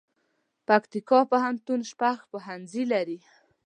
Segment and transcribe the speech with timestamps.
[0.67, 3.17] پکتیکا پوهنتون شپږ پوهنځي لري